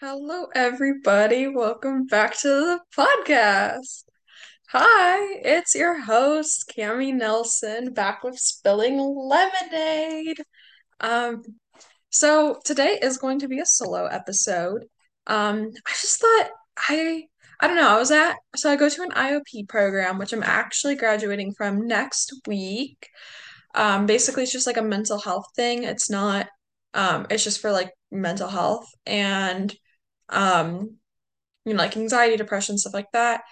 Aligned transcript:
Hello, 0.00 0.46
everybody. 0.54 1.48
Welcome 1.48 2.06
back 2.06 2.38
to 2.42 2.48
the 2.48 2.80
podcast. 2.96 4.04
Hi, 4.68 5.40
it's 5.42 5.74
your 5.74 6.00
host, 6.00 6.72
Cami 6.76 7.12
Nelson, 7.12 7.92
back 7.92 8.22
with 8.22 8.38
Spilling 8.38 8.96
Lemonade. 9.00 10.40
Um, 11.00 11.42
so 12.10 12.60
today 12.64 13.00
is 13.02 13.18
going 13.18 13.40
to 13.40 13.48
be 13.48 13.58
a 13.58 13.66
solo 13.66 14.06
episode. 14.06 14.84
Um, 15.26 15.72
I 15.84 15.90
just 15.90 16.20
thought 16.20 16.50
I 16.78 17.24
I 17.58 17.66
don't 17.66 17.76
know, 17.76 17.88
I 17.88 17.98
was 17.98 18.12
at 18.12 18.36
so 18.54 18.70
I 18.70 18.76
go 18.76 18.88
to 18.88 19.02
an 19.02 19.10
IOP 19.10 19.68
program, 19.68 20.18
which 20.18 20.32
I'm 20.32 20.44
actually 20.44 20.94
graduating 20.94 21.54
from 21.54 21.88
next 21.88 22.32
week. 22.46 23.08
Um, 23.74 24.06
basically 24.06 24.44
it's 24.44 24.52
just 24.52 24.68
like 24.68 24.76
a 24.76 24.82
mental 24.82 25.18
health 25.18 25.46
thing. 25.56 25.82
It's 25.82 26.08
not 26.08 26.46
um, 26.94 27.26
it's 27.30 27.42
just 27.42 27.60
for 27.60 27.72
like 27.72 27.90
mental 28.12 28.48
health 28.48 28.86
and 29.04 29.74
um, 30.30 30.96
you 31.64 31.74
know, 31.74 31.78
like 31.82 31.96
anxiety, 31.96 32.36
depression, 32.36 32.78
stuff 32.78 32.94
like 32.94 33.12
that. 33.12 33.42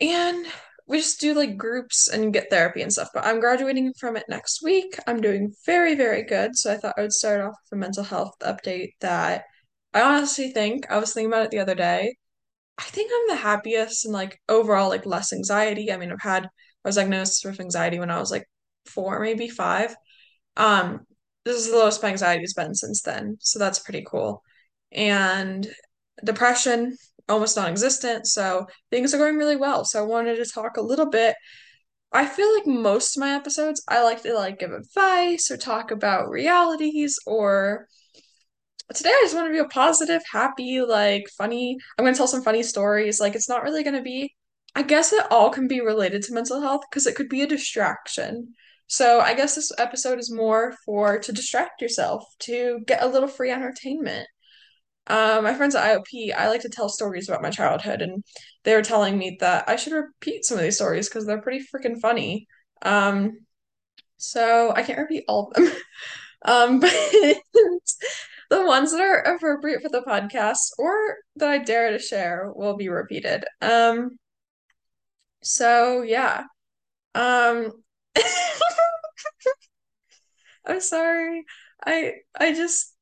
And 0.00 0.46
we 0.86 0.98
just 0.98 1.20
do 1.20 1.34
like 1.34 1.56
groups 1.56 2.08
and 2.08 2.32
get 2.32 2.50
therapy 2.50 2.82
and 2.82 2.92
stuff. 2.92 3.10
But 3.14 3.24
I'm 3.24 3.40
graduating 3.40 3.92
from 3.98 4.16
it 4.16 4.24
next 4.28 4.62
week. 4.62 4.98
I'm 5.06 5.20
doing 5.20 5.52
very, 5.66 5.94
very 5.94 6.24
good. 6.24 6.56
So 6.56 6.72
I 6.72 6.76
thought 6.76 6.94
I 6.98 7.02
would 7.02 7.12
start 7.12 7.40
off 7.40 7.54
with 7.70 7.76
a 7.78 7.80
mental 7.80 8.04
health 8.04 8.34
update 8.42 8.92
that 9.00 9.44
I 9.94 10.02
honestly 10.02 10.50
think 10.52 10.90
I 10.90 10.98
was 10.98 11.12
thinking 11.12 11.30
about 11.32 11.44
it 11.44 11.50
the 11.50 11.58
other 11.60 11.74
day. 11.74 12.16
I 12.78 12.84
think 12.84 13.12
I'm 13.14 13.36
the 13.36 13.42
happiest 13.42 14.04
and 14.06 14.14
like 14.14 14.40
overall 14.48 14.88
like 14.90 15.06
less 15.06 15.32
anxiety. 15.32 15.92
I 15.92 15.98
mean, 15.98 16.12
I've 16.12 16.22
had 16.22 16.46
I 16.46 16.48
was 16.88 16.96
diagnosed 16.96 17.44
with 17.44 17.60
anxiety 17.60 17.98
when 18.00 18.10
I 18.10 18.20
was 18.20 18.30
like 18.30 18.46
four, 18.86 19.20
maybe 19.20 19.48
five. 19.48 19.94
Um, 20.56 21.06
this 21.44 21.56
is 21.56 21.70
the 21.70 21.76
lowest 21.78 22.02
my 22.02 22.10
anxiety 22.10 22.42
has 22.42 22.54
been 22.54 22.74
since 22.74 23.02
then. 23.02 23.38
So 23.40 23.58
that's 23.58 23.80
pretty 23.80 24.04
cool. 24.08 24.42
And 24.92 25.68
depression, 26.24 26.96
almost 27.28 27.56
non-existent. 27.56 28.26
So 28.26 28.66
things 28.90 29.14
are 29.14 29.18
going 29.18 29.36
really 29.36 29.56
well. 29.56 29.84
So 29.84 30.00
I 30.00 30.06
wanted 30.06 30.36
to 30.36 30.50
talk 30.50 30.76
a 30.76 30.82
little 30.82 31.08
bit. 31.08 31.36
I 32.12 32.26
feel 32.26 32.52
like 32.54 32.66
most 32.66 33.16
of 33.16 33.20
my 33.20 33.34
episodes, 33.34 33.84
I 33.88 34.02
like 34.02 34.22
to 34.22 34.34
like 34.34 34.58
give 34.58 34.72
advice 34.72 35.50
or 35.50 35.56
talk 35.56 35.92
about 35.92 36.28
realities 36.28 37.18
or 37.26 37.86
today 38.94 39.10
I 39.10 39.20
just 39.22 39.34
want 39.36 39.46
to 39.46 39.52
be 39.52 39.58
a 39.58 39.66
positive, 39.66 40.22
happy, 40.30 40.80
like 40.80 41.28
funny. 41.38 41.76
I'm 41.96 42.04
going 42.04 42.12
to 42.12 42.18
tell 42.18 42.26
some 42.26 42.42
funny 42.42 42.64
stories. 42.64 43.20
Like 43.20 43.36
it's 43.36 43.48
not 43.48 43.62
really 43.62 43.84
going 43.84 43.96
to 43.96 44.02
be 44.02 44.34
I 44.74 44.82
guess 44.82 45.12
it 45.12 45.26
all 45.30 45.50
can 45.50 45.66
be 45.66 45.80
related 45.80 46.22
to 46.22 46.32
mental 46.32 46.60
health 46.60 46.82
because 46.88 47.06
it 47.06 47.16
could 47.16 47.28
be 47.28 47.42
a 47.42 47.46
distraction. 47.46 48.54
So 48.86 49.20
I 49.20 49.34
guess 49.34 49.54
this 49.54 49.72
episode 49.78 50.18
is 50.18 50.32
more 50.32 50.74
for 50.84 51.18
to 51.18 51.32
distract 51.32 51.80
yourself, 51.82 52.24
to 52.40 52.80
get 52.86 53.02
a 53.02 53.08
little 53.08 53.28
free 53.28 53.50
entertainment. 53.50 54.28
Um, 55.10 55.44
my 55.44 55.54
friends 55.54 55.74
at 55.74 55.84
IOP, 55.84 56.32
I 56.32 56.48
like 56.48 56.62
to 56.62 56.68
tell 56.68 56.88
stories 56.88 57.28
about 57.28 57.42
my 57.42 57.50
childhood, 57.50 58.00
and 58.00 58.24
they 58.64 58.74
were 58.74 58.82
telling 58.82 59.18
me 59.18 59.36
that 59.40 59.68
I 59.68 59.76
should 59.76 59.92
repeat 59.92 60.44
some 60.44 60.56
of 60.56 60.62
these 60.62 60.76
stories 60.76 61.08
because 61.08 61.26
they're 61.26 61.42
pretty 61.42 61.66
freaking 61.66 62.00
funny. 62.00 62.46
Um, 62.82 63.40
so 64.18 64.72
I 64.74 64.82
can't 64.82 64.98
repeat 65.00 65.24
all 65.28 65.48
of 65.48 65.54
them. 65.54 65.72
Um, 66.42 66.80
but 66.80 66.90
the 68.50 68.64
ones 68.64 68.92
that 68.92 69.00
are 69.00 69.18
appropriate 69.18 69.82
for 69.82 69.90
the 69.90 70.02
podcast 70.02 70.70
or 70.78 71.16
that 71.36 71.50
I 71.50 71.58
dare 71.58 71.90
to 71.90 71.98
share 71.98 72.50
will 72.54 72.76
be 72.76 72.88
repeated. 72.88 73.44
Um, 73.60 74.18
so 75.42 76.02
yeah. 76.02 76.44
Um, 77.14 77.72
I'm 80.66 80.80
sorry. 80.80 81.44
I 81.84 82.14
I 82.38 82.52
just 82.54 82.94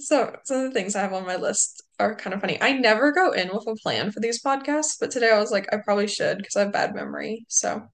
so 0.00 0.34
some 0.44 0.58
of 0.58 0.62
the 0.64 0.70
things 0.70 0.96
I 0.96 1.02
have 1.02 1.12
on 1.12 1.26
my 1.26 1.36
list 1.36 1.82
are 1.98 2.16
kind 2.16 2.34
of 2.34 2.40
funny. 2.40 2.60
I 2.60 2.72
never 2.72 3.12
go 3.12 3.32
in 3.32 3.48
with 3.52 3.66
a 3.66 3.76
plan 3.76 4.10
for 4.10 4.20
these 4.20 4.42
podcasts, 4.42 4.96
but 4.98 5.10
today 5.10 5.30
I 5.30 5.38
was 5.38 5.50
like, 5.50 5.72
I 5.72 5.78
probably 5.78 6.08
should 6.08 6.38
because 6.38 6.56
I 6.56 6.60
have 6.60 6.72
bad 6.72 6.94
memory. 6.94 7.44
So, 7.48 7.86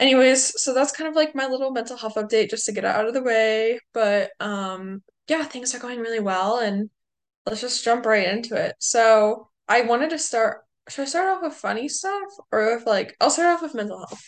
anyways, 0.00 0.60
so 0.60 0.72
that's 0.72 0.92
kind 0.92 1.08
of 1.08 1.14
like 1.14 1.34
my 1.34 1.46
little 1.46 1.70
mental 1.70 1.96
health 1.96 2.14
update 2.14 2.50
just 2.50 2.66
to 2.66 2.72
get 2.72 2.84
it 2.84 2.88
out 2.88 3.06
of 3.06 3.14
the 3.14 3.22
way. 3.22 3.78
But 3.92 4.30
um, 4.40 5.02
yeah, 5.28 5.44
things 5.44 5.74
are 5.74 5.78
going 5.80 6.00
really 6.00 6.20
well, 6.20 6.58
and 6.58 6.88
let's 7.44 7.60
just 7.60 7.84
jump 7.84 8.06
right 8.06 8.26
into 8.28 8.56
it. 8.56 8.74
So 8.78 9.50
I 9.68 9.82
wanted 9.82 10.10
to 10.10 10.18
start. 10.18 10.62
Should 10.88 11.02
I 11.02 11.06
start 11.06 11.28
off 11.28 11.42
with 11.42 11.54
funny 11.54 11.88
stuff 11.88 12.28
or 12.52 12.76
with 12.76 12.86
like 12.86 13.16
I'll 13.20 13.30
start 13.30 13.48
off 13.48 13.62
with 13.62 13.74
mental 13.74 13.98
health, 13.98 14.22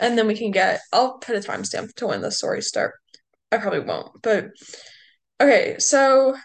and 0.00 0.16
then 0.16 0.26
we 0.26 0.36
can 0.36 0.52
get. 0.52 0.80
I'll 0.92 1.18
put 1.18 1.36
a 1.36 1.40
timestamp 1.40 1.94
to 1.96 2.06
when 2.06 2.22
the 2.22 2.30
stories 2.30 2.68
start. 2.68 2.94
I 3.52 3.58
probably 3.58 3.80
won't, 3.80 4.22
but 4.22 4.50
okay. 5.40 5.76
So 5.78 6.36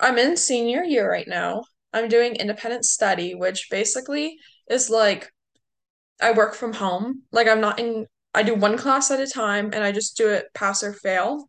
I'm 0.00 0.18
in 0.18 0.36
senior 0.36 0.82
year 0.82 1.10
right 1.10 1.28
now. 1.28 1.64
I'm 1.92 2.08
doing 2.08 2.36
independent 2.36 2.84
study, 2.84 3.34
which 3.34 3.68
basically 3.70 4.36
is 4.68 4.90
like 4.90 5.30
I 6.20 6.32
work 6.32 6.54
from 6.54 6.72
home. 6.72 7.22
Like 7.32 7.48
I'm 7.48 7.60
not 7.60 7.78
in, 7.78 8.06
I 8.34 8.42
do 8.42 8.54
one 8.54 8.76
class 8.76 9.10
at 9.10 9.20
a 9.20 9.26
time 9.26 9.70
and 9.72 9.84
I 9.84 9.92
just 9.92 10.16
do 10.16 10.28
it 10.28 10.46
pass 10.54 10.82
or 10.82 10.92
fail. 10.92 11.48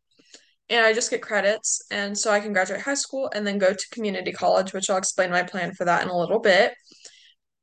And 0.69 0.83
I 0.83 0.93
just 0.93 1.11
get 1.11 1.21
credits. 1.21 1.83
And 1.91 2.17
so 2.17 2.31
I 2.31 2.39
can 2.39 2.53
graduate 2.53 2.81
high 2.81 2.95
school 2.95 3.29
and 3.33 3.45
then 3.45 3.59
go 3.59 3.73
to 3.73 3.89
community 3.91 4.31
college, 4.31 4.73
which 4.73 4.89
I'll 4.89 4.97
explain 4.97 5.29
my 5.29 5.43
plan 5.43 5.73
for 5.73 5.85
that 5.85 6.03
in 6.03 6.09
a 6.09 6.17
little 6.17 6.39
bit. 6.39 6.73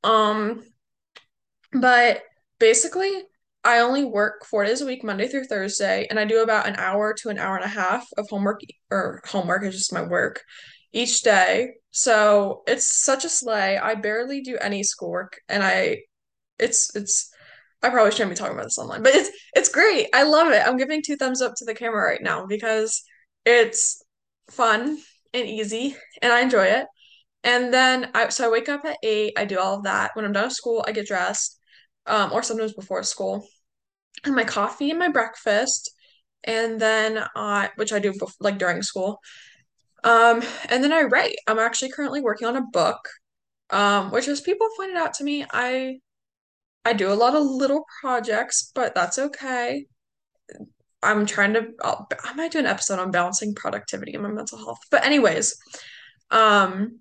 Um, 0.04 0.62
but 1.72 2.22
basically, 2.58 3.22
I 3.64 3.78
only 3.78 4.04
work 4.04 4.44
four 4.44 4.64
days 4.64 4.80
a 4.80 4.86
week, 4.86 5.04
Monday 5.04 5.28
through 5.28 5.44
Thursday, 5.44 6.06
and 6.10 6.18
I 6.18 6.24
do 6.24 6.42
about 6.42 6.66
an 6.66 6.76
hour 6.76 7.14
to 7.14 7.28
an 7.28 7.38
hour 7.38 7.56
and 7.56 7.64
a 7.64 7.68
half 7.68 8.06
of 8.16 8.28
homework 8.28 8.60
or 8.90 9.20
homework 9.24 9.64
is 9.64 9.76
just 9.76 9.92
my 9.92 10.02
work 10.02 10.42
each 10.92 11.22
day. 11.22 11.74
So 11.90 12.62
it's 12.66 13.02
such 13.04 13.24
a 13.24 13.28
slay. 13.28 13.78
I 13.78 13.94
barely 13.94 14.40
do 14.42 14.58
any 14.58 14.82
schoolwork 14.82 15.40
and 15.48 15.62
I 15.62 15.98
it's 16.58 16.94
it's 16.96 17.30
I 17.82 17.90
probably 17.90 18.12
shouldn't 18.12 18.30
be 18.30 18.36
talking 18.36 18.54
about 18.54 18.64
this 18.64 18.78
online, 18.78 19.02
but 19.02 19.14
it's 19.14 19.30
it's 19.54 19.68
great. 19.68 20.08
I 20.14 20.24
love 20.24 20.52
it. 20.52 20.66
I'm 20.66 20.76
giving 20.76 21.02
two 21.02 21.16
thumbs 21.16 21.42
up 21.42 21.54
to 21.56 21.64
the 21.64 21.74
camera 21.74 22.04
right 22.04 22.22
now 22.22 22.46
because 22.46 23.02
it's 23.44 24.02
fun 24.50 24.98
and 25.34 25.46
easy 25.48 25.96
and 26.20 26.32
I 26.32 26.40
enjoy 26.42 26.64
it. 26.66 26.86
And 27.44 27.72
then 27.74 28.10
I 28.14 28.28
so 28.28 28.46
I 28.46 28.52
wake 28.52 28.68
up 28.68 28.84
at 28.84 28.98
eight, 29.02 29.34
I 29.36 29.44
do 29.44 29.58
all 29.58 29.76
of 29.76 29.84
that. 29.84 30.12
When 30.14 30.24
I'm 30.24 30.32
done 30.32 30.44
with 30.44 30.52
school, 30.54 30.84
I 30.86 30.92
get 30.92 31.06
dressed, 31.06 31.58
um, 32.06 32.32
or 32.32 32.42
sometimes 32.42 32.72
before 32.74 33.02
school, 33.02 33.46
and 34.24 34.34
my 34.34 34.44
coffee 34.44 34.90
and 34.90 34.98
my 34.98 35.08
breakfast, 35.08 35.90
and 36.44 36.80
then 36.80 37.24
I, 37.36 37.70
which 37.76 37.92
I 37.92 37.98
do 37.98 38.12
bef- 38.12 38.34
like 38.40 38.58
during 38.58 38.82
school. 38.82 39.20
Um, 40.04 40.42
and 40.68 40.82
then 40.82 40.92
I 40.92 41.02
write. 41.02 41.36
I'm 41.46 41.58
actually 41.58 41.92
currently 41.92 42.20
working 42.20 42.48
on 42.48 42.56
a 42.56 42.66
book, 42.72 42.98
um, 43.70 44.10
which 44.10 44.28
as 44.28 44.40
people 44.40 44.68
pointed 44.76 44.96
out 44.96 45.14
to 45.14 45.24
me, 45.24 45.44
I 45.52 45.98
I 46.84 46.92
do 46.94 47.12
a 47.12 47.14
lot 47.14 47.34
of 47.36 47.44
little 47.44 47.84
projects, 48.00 48.72
but 48.74 48.94
that's 48.94 49.18
okay. 49.18 49.86
I'm 51.02 51.26
trying 51.26 51.54
to 51.54 51.68
I'll, 51.82 52.08
I 52.24 52.32
might 52.34 52.52
do 52.52 52.58
an 52.58 52.66
episode 52.66 52.98
on 52.98 53.10
balancing 53.10 53.54
productivity 53.54 54.14
and 54.14 54.22
my 54.22 54.30
mental 54.30 54.58
health. 54.58 54.78
But 54.90 55.04
anyways, 55.04 55.56
um 56.30 57.00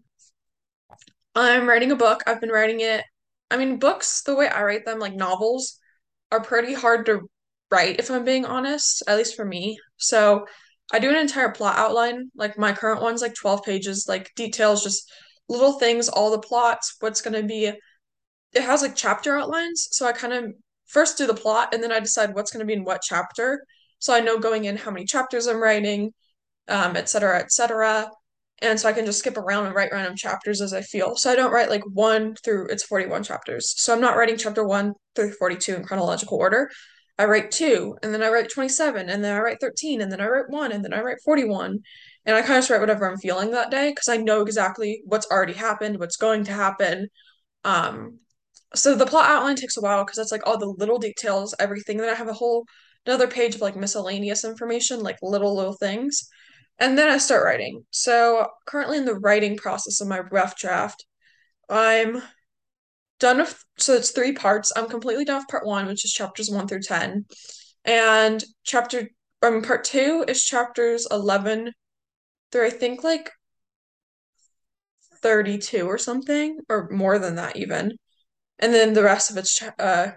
I'm 1.35 1.67
writing 1.67 1.91
a 1.91 1.95
book. 1.95 2.21
I've 2.27 2.41
been 2.41 2.49
writing 2.49 2.81
it. 2.81 3.03
I 3.49 3.57
mean, 3.57 3.79
books, 3.79 4.23
the 4.23 4.35
way 4.35 4.47
I 4.47 4.63
write 4.63 4.85
them, 4.85 4.99
like 4.99 5.13
novels, 5.13 5.77
are 6.31 6.41
pretty 6.41 6.73
hard 6.73 7.05
to 7.07 7.21
write, 7.69 7.99
if 7.99 8.09
I'm 8.09 8.25
being 8.25 8.45
honest, 8.45 9.03
at 9.07 9.17
least 9.17 9.35
for 9.35 9.45
me. 9.45 9.77
So 9.97 10.45
I 10.91 10.99
do 10.99 11.09
an 11.09 11.15
entire 11.15 11.51
plot 11.51 11.77
outline. 11.77 12.31
Like 12.35 12.57
my 12.57 12.73
current 12.73 13.01
one's 13.01 13.21
like 13.21 13.33
12 13.35 13.63
pages, 13.63 14.05
like 14.07 14.31
details, 14.35 14.83
just 14.83 15.09
little 15.49 15.73
things, 15.73 16.09
all 16.09 16.31
the 16.31 16.39
plots, 16.39 16.95
what's 16.99 17.21
going 17.21 17.41
to 17.41 17.47
be. 17.47 17.65
It 18.53 18.61
has 18.61 18.81
like 18.81 18.95
chapter 18.95 19.37
outlines. 19.37 19.87
So 19.91 20.05
I 20.05 20.11
kind 20.11 20.33
of 20.33 20.53
first 20.87 21.17
do 21.17 21.25
the 21.25 21.33
plot 21.33 21.73
and 21.73 21.81
then 21.81 21.91
I 21.91 21.99
decide 21.99 22.35
what's 22.35 22.51
going 22.51 22.59
to 22.59 22.65
be 22.65 22.73
in 22.73 22.83
what 22.83 23.01
chapter. 23.01 23.63
So 23.99 24.13
I 24.13 24.19
know 24.19 24.39
going 24.39 24.65
in 24.65 24.77
how 24.77 24.91
many 24.91 25.05
chapters 25.05 25.47
I'm 25.47 25.61
writing, 25.61 26.11
um, 26.67 26.97
et 26.97 27.07
cetera, 27.07 27.39
et 27.39 27.51
cetera. 27.51 28.09
And 28.61 28.79
so 28.79 28.87
I 28.87 28.93
can 28.93 29.05
just 29.05 29.19
skip 29.19 29.37
around 29.37 29.65
and 29.65 29.75
write 29.75 29.91
random 29.91 30.15
chapters 30.15 30.61
as 30.61 30.73
I 30.73 30.81
feel. 30.81 31.15
So 31.15 31.31
I 31.31 31.35
don't 31.35 31.51
write 31.51 31.69
like 31.69 31.83
one 31.85 32.35
through 32.43 32.67
it's 32.67 32.83
41 32.83 33.23
chapters. 33.23 33.73
So 33.77 33.93
I'm 33.93 34.01
not 34.01 34.15
writing 34.15 34.37
chapter 34.37 34.63
one 34.65 34.93
through 35.15 35.31
42 35.33 35.75
in 35.75 35.83
chronological 35.83 36.37
order. 36.37 36.69
I 37.17 37.25
write 37.25 37.51
two, 37.51 37.95
and 38.01 38.13
then 38.13 38.23
I 38.23 38.29
write 38.29 38.49
27, 38.49 39.09
and 39.09 39.23
then 39.23 39.35
I 39.35 39.39
write 39.39 39.59
13, 39.61 40.01
and 40.01 40.11
then 40.11 40.21
I 40.21 40.27
write 40.27 40.49
one, 40.49 40.71
and 40.71 40.83
then 40.83 40.93
I 40.93 41.01
write 41.01 41.17
41. 41.23 41.79
And 42.25 42.35
I 42.35 42.41
kind 42.41 42.53
of 42.53 42.61
just 42.61 42.69
write 42.69 42.79
whatever 42.79 43.09
I'm 43.09 43.17
feeling 43.17 43.51
that 43.51 43.69
day 43.71 43.91
because 43.91 44.07
I 44.07 44.17
know 44.17 44.41
exactly 44.41 45.01
what's 45.05 45.29
already 45.29 45.53
happened, 45.53 45.99
what's 45.99 46.17
going 46.17 46.43
to 46.45 46.51
happen. 46.51 47.09
Um, 47.63 48.19
so 48.73 48.95
the 48.95 49.05
plot 49.05 49.29
outline 49.29 49.55
takes 49.55 49.77
a 49.77 49.81
while 49.81 50.03
because 50.03 50.17
that's 50.17 50.31
like 50.31 50.47
all 50.47 50.57
the 50.57 50.65
little 50.65 50.99
details, 50.99 51.53
everything. 51.59 51.97
Then 51.97 52.09
I 52.09 52.15
have 52.15 52.27
a 52.27 52.33
whole 52.33 52.65
another 53.05 53.27
page 53.27 53.55
of 53.55 53.61
like 53.61 53.75
miscellaneous 53.75 54.45
information, 54.45 55.01
like 55.01 55.17
little 55.21 55.55
little 55.55 55.73
things. 55.73 56.27
And 56.81 56.97
then 56.97 57.09
I 57.09 57.19
start 57.19 57.45
writing. 57.45 57.85
So 57.91 58.47
currently 58.65 58.97
in 58.97 59.05
the 59.05 59.13
writing 59.13 59.55
process 59.55 60.01
of 60.01 60.07
my 60.07 60.19
rough 60.19 60.57
draft, 60.57 61.05
I'm 61.69 62.23
done 63.19 63.37
with 63.37 63.63
so 63.77 63.93
it's 63.93 64.09
three 64.09 64.33
parts. 64.33 64.73
I'm 64.75 64.89
completely 64.89 65.23
done 65.23 65.37
with 65.37 65.47
part 65.47 65.65
one, 65.65 65.85
which 65.85 66.03
is 66.03 66.11
chapters 66.11 66.49
one 66.49 66.67
through 66.67 66.81
ten. 66.81 67.25
And 67.85 68.43
chapter 68.63 69.09
I 69.43 69.51
mean 69.51 69.61
part 69.61 69.83
two 69.83 70.25
is 70.27 70.43
chapters 70.43 71.07
eleven 71.11 71.71
through 72.51 72.65
I 72.65 72.71
think 72.71 73.03
like 73.03 73.29
32 75.21 75.85
or 75.85 75.99
something, 75.99 76.57
or 76.67 76.89
more 76.91 77.19
than 77.19 77.35
that 77.35 77.57
even. 77.57 77.91
And 78.57 78.73
then 78.73 78.93
the 78.93 79.03
rest 79.03 79.29
of 79.29 79.37
it's 79.37 79.61
uh 79.61 80.13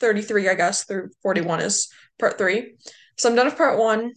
33, 0.00 0.48
I 0.48 0.54
guess, 0.54 0.82
through 0.84 1.10
41 1.22 1.60
is 1.60 1.88
part 2.18 2.38
three. 2.38 2.74
So 3.16 3.28
I'm 3.30 3.36
done 3.36 3.46
with 3.46 3.56
part 3.56 3.78
one. 3.78 4.12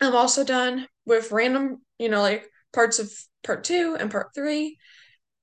I'm 0.00 0.16
also 0.16 0.44
done 0.44 0.86
with 1.10 1.32
random, 1.32 1.82
you 1.98 2.08
know, 2.08 2.22
like 2.22 2.48
parts 2.72 3.00
of 3.00 3.12
part 3.42 3.64
two 3.64 3.96
and 3.98 4.10
part 4.10 4.28
three. 4.32 4.78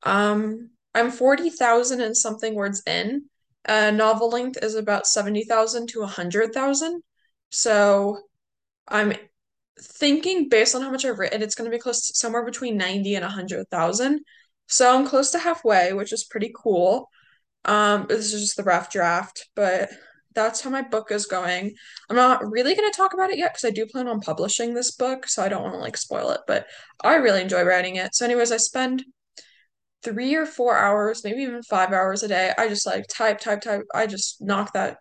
Um, 0.03 0.69
I'm 0.95 1.11
40,000 1.11 1.99
and 1.99 2.15
something 2.15 2.55
words 2.55 2.81
in. 2.87 3.25
Uh, 3.67 3.91
novel 3.91 4.29
length 4.29 4.57
is 4.63 4.75
about 4.75 5.05
70,000 5.05 5.87
to 5.89 5.99
100,000. 5.99 7.03
So 7.51 8.19
I'm 8.87 9.13
thinking 9.79 10.47
based 10.47 10.73
on 10.73 10.81
how 10.81 10.89
much 10.89 11.03
I've 11.03 11.19
written, 11.19 11.41
it's 11.41 11.53
going 11.53 11.69
to 11.69 11.75
be 11.75 11.81
close 11.81 12.07
to 12.07 12.15
somewhere 12.15 12.45
between 12.45 12.77
90 12.77 13.15
and 13.15 13.23
100,000. 13.23 14.21
So 14.67 14.95
I'm 14.95 15.05
close 15.05 15.31
to 15.31 15.39
halfway, 15.39 15.91
which 15.91 16.13
is 16.13 16.23
pretty 16.23 16.53
cool. 16.55 17.09
Um, 17.65 18.05
this 18.07 18.33
is 18.33 18.41
just 18.41 18.55
the 18.55 18.63
rough 18.63 18.89
draft, 18.89 19.49
but 19.53 19.89
that's 20.37 20.61
how 20.61 20.69
my 20.69 20.83
book 20.83 21.11
is 21.11 21.25
going. 21.25 21.73
I'm 22.09 22.15
not 22.15 22.47
really 22.47 22.75
going 22.75 22.89
to 22.89 22.95
talk 22.95 23.15
about 23.15 23.31
it 23.31 23.39
yet 23.39 23.53
because 23.53 23.67
I 23.67 23.71
do 23.71 23.87
plan 23.87 24.07
on 24.07 24.21
publishing 24.21 24.75
this 24.75 24.91
book, 24.91 25.27
so 25.27 25.43
I 25.43 25.49
don't 25.49 25.63
want 25.63 25.73
to 25.73 25.79
like 25.79 25.97
spoil 25.97 26.29
it, 26.29 26.41
but 26.45 26.67
I 27.03 27.15
really 27.15 27.41
enjoy 27.41 27.63
writing 27.63 27.95
it. 27.95 28.13
So, 28.13 28.23
anyways, 28.23 28.51
I 28.51 28.57
spend 28.57 29.03
three 30.03 30.35
or 30.35 30.45
four 30.45 30.77
hours, 30.77 31.23
maybe 31.23 31.41
even 31.41 31.63
five 31.63 31.91
hours 31.91 32.21
a 32.21 32.27
day. 32.27 32.53
I 32.55 32.69
just 32.69 32.85
like 32.85 33.07
type, 33.07 33.39
type, 33.39 33.61
type. 33.61 33.81
I 33.95 34.05
just 34.05 34.39
knock 34.39 34.73
that 34.73 34.97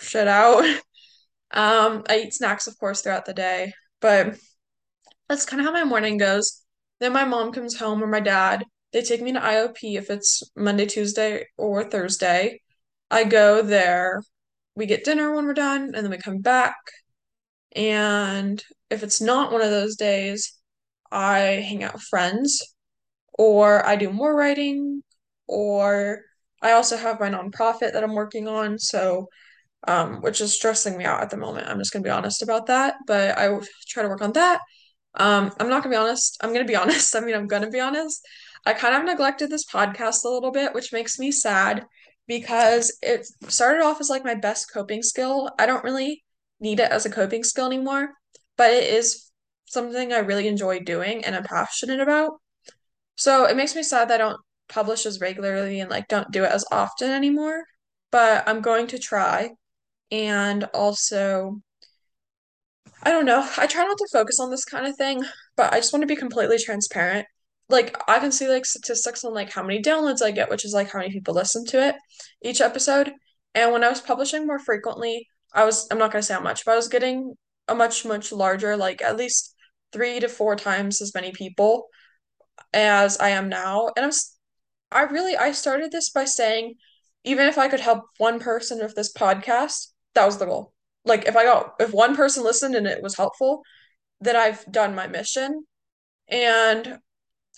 shit 0.00 0.28
out. 0.28 0.64
um, 1.50 2.04
I 2.08 2.20
eat 2.24 2.34
snacks, 2.34 2.68
of 2.68 2.78
course, 2.78 3.02
throughout 3.02 3.26
the 3.26 3.34
day, 3.34 3.72
but 4.00 4.38
that's 5.28 5.46
kind 5.46 5.60
of 5.60 5.66
how 5.66 5.72
my 5.72 5.84
morning 5.84 6.16
goes. 6.16 6.62
Then 7.00 7.12
my 7.12 7.24
mom 7.24 7.52
comes 7.52 7.76
home 7.76 8.04
or 8.04 8.06
my 8.06 8.20
dad. 8.20 8.64
They 8.92 9.02
take 9.02 9.20
me 9.20 9.32
to 9.32 9.40
IOP 9.40 9.98
if 9.98 10.10
it's 10.10 10.44
Monday, 10.54 10.86
Tuesday, 10.86 11.48
or 11.58 11.82
Thursday. 11.82 12.60
I 13.10 13.24
go 13.24 13.62
there. 13.62 14.22
We 14.76 14.86
get 14.86 15.04
dinner 15.04 15.34
when 15.34 15.46
we're 15.46 15.54
done, 15.54 15.94
and 15.94 16.04
then 16.04 16.10
we 16.10 16.18
come 16.18 16.38
back. 16.40 16.76
And 17.74 18.62
if 18.90 19.02
it's 19.02 19.20
not 19.20 19.52
one 19.52 19.62
of 19.62 19.70
those 19.70 19.96
days, 19.96 20.58
I 21.10 21.38
hang 21.38 21.84
out 21.84 21.94
with 21.94 22.02
friends, 22.02 22.62
or 23.38 23.84
I 23.86 23.96
do 23.96 24.10
more 24.10 24.34
writing, 24.34 25.02
or 25.46 26.22
I 26.62 26.72
also 26.72 26.96
have 26.96 27.20
my 27.20 27.30
nonprofit 27.30 27.92
that 27.92 28.04
I'm 28.04 28.14
working 28.14 28.48
on. 28.48 28.78
So, 28.78 29.28
um, 29.88 30.22
which 30.22 30.40
is 30.40 30.54
stressing 30.54 30.96
me 30.98 31.04
out 31.04 31.22
at 31.22 31.30
the 31.30 31.36
moment. 31.36 31.68
I'm 31.68 31.78
just 31.78 31.92
gonna 31.92 32.02
be 32.02 32.10
honest 32.10 32.42
about 32.42 32.66
that, 32.66 32.96
but 33.06 33.38
I 33.38 33.58
try 33.88 34.02
to 34.02 34.08
work 34.08 34.22
on 34.22 34.32
that. 34.32 34.60
Um, 35.14 35.52
I'm 35.58 35.68
not 35.68 35.82
gonna 35.82 35.94
be 35.94 35.98
honest. 36.00 36.38
I'm 36.42 36.52
gonna 36.52 36.64
be 36.64 36.76
honest. 36.82 37.16
I 37.16 37.20
mean, 37.20 37.34
I'm 37.34 37.46
gonna 37.46 37.70
be 37.70 37.80
honest. 37.80 38.26
I 38.66 38.74
kind 38.74 38.96
of 38.96 39.04
neglected 39.04 39.50
this 39.50 39.64
podcast 39.66 40.24
a 40.24 40.28
little 40.28 40.50
bit, 40.50 40.74
which 40.74 40.92
makes 40.92 41.18
me 41.18 41.30
sad 41.32 41.86
because 42.26 42.96
it 43.02 43.26
started 43.48 43.82
off 43.82 44.00
as 44.00 44.10
like 44.10 44.24
my 44.24 44.34
best 44.34 44.72
coping 44.72 45.02
skill. 45.02 45.50
I 45.58 45.66
don't 45.66 45.84
really 45.84 46.24
need 46.60 46.80
it 46.80 46.90
as 46.90 47.06
a 47.06 47.10
coping 47.10 47.44
skill 47.44 47.66
anymore, 47.66 48.10
but 48.56 48.70
it 48.70 48.92
is 48.92 49.30
something 49.66 50.12
I 50.12 50.18
really 50.18 50.48
enjoy 50.48 50.80
doing 50.80 51.24
and 51.24 51.34
I'm 51.34 51.44
passionate 51.44 52.00
about. 52.00 52.40
So 53.16 53.46
it 53.46 53.56
makes 53.56 53.74
me 53.74 53.82
sad 53.82 54.08
that 54.08 54.20
I 54.20 54.24
don't 54.24 54.40
publish 54.68 55.06
as 55.06 55.20
regularly 55.20 55.80
and 55.80 55.90
like 55.90 56.08
don't 56.08 56.30
do 56.30 56.44
it 56.44 56.52
as 56.52 56.64
often 56.70 57.10
anymore, 57.10 57.64
but 58.10 58.48
I'm 58.48 58.60
going 58.60 58.86
to 58.88 58.98
try. 58.98 59.50
And 60.10 60.64
also, 60.74 61.60
I 63.02 63.10
don't 63.10 63.24
know. 63.24 63.48
I 63.56 63.66
try 63.66 63.84
not 63.84 63.98
to 63.98 64.08
focus 64.12 64.40
on 64.40 64.50
this 64.50 64.64
kind 64.64 64.86
of 64.86 64.96
thing, 64.96 65.24
but 65.56 65.72
I 65.72 65.78
just 65.78 65.92
want 65.92 66.02
to 66.02 66.06
be 66.06 66.16
completely 66.16 66.58
transparent. 66.58 67.26
Like 67.68 67.96
I 68.08 68.18
can 68.18 68.32
see 68.32 68.48
like 68.48 68.64
statistics 68.66 69.24
on 69.24 69.34
like 69.34 69.52
how 69.52 69.62
many 69.62 69.82
downloads 69.82 70.22
I 70.22 70.30
get, 70.30 70.50
which 70.50 70.64
is 70.64 70.72
like 70.72 70.90
how 70.90 71.00
many 71.00 71.12
people 71.12 71.34
listen 71.34 71.64
to 71.66 71.88
it 71.88 71.96
each 72.44 72.60
episode. 72.60 73.12
And 73.54 73.72
when 73.72 73.84
I 73.84 73.88
was 73.88 74.00
publishing 74.00 74.46
more 74.46 74.58
frequently, 74.58 75.26
I 75.52 75.64
was 75.64 75.88
I'm 75.90 75.98
not 75.98 76.12
gonna 76.12 76.22
say 76.22 76.34
how 76.34 76.40
much, 76.40 76.64
but 76.64 76.72
I 76.72 76.76
was 76.76 76.88
getting 76.88 77.34
a 77.68 77.74
much, 77.74 78.04
much 78.04 78.32
larger, 78.32 78.76
like 78.76 79.02
at 79.02 79.16
least 79.16 79.54
three 79.92 80.20
to 80.20 80.28
four 80.28 80.56
times 80.56 81.00
as 81.00 81.14
many 81.14 81.32
people 81.32 81.88
as 82.72 83.18
I 83.18 83.30
am 83.30 83.48
now. 83.48 83.90
And 83.96 84.06
I'm 84.06 84.12
I 84.92 85.02
really 85.02 85.36
I 85.36 85.52
started 85.52 85.90
this 85.90 86.10
by 86.10 86.24
saying 86.24 86.74
even 87.24 87.46
if 87.48 87.58
I 87.58 87.68
could 87.68 87.80
help 87.80 88.04
one 88.18 88.38
person 88.38 88.78
with 88.78 88.94
this 88.94 89.12
podcast, 89.12 89.88
that 90.14 90.26
was 90.26 90.38
the 90.38 90.46
goal. 90.46 90.72
Like 91.04 91.26
if 91.26 91.36
I 91.36 91.44
got 91.44 91.74
if 91.80 91.92
one 91.92 92.14
person 92.16 92.44
listened 92.44 92.74
and 92.74 92.86
it 92.86 93.02
was 93.02 93.16
helpful, 93.16 93.62
then 94.20 94.36
I've 94.36 94.64
done 94.70 94.94
my 94.94 95.06
mission. 95.06 95.64
And 96.28 96.98